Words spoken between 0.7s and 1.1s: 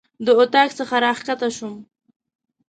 څخه